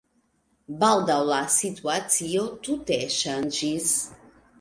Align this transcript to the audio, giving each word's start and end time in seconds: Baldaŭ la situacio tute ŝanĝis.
Baldaŭ 0.83 1.17
la 1.31 1.41
situacio 1.55 2.45
tute 2.69 2.99
ŝanĝis. 3.17 3.91